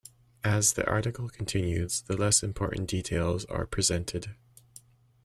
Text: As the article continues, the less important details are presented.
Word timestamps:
As 0.43 0.73
the 0.73 0.83
article 0.89 1.29
continues, 1.29 2.01
the 2.01 2.17
less 2.17 2.41
important 2.41 2.89
details 2.89 3.45
are 3.45 3.67
presented. 3.67 4.35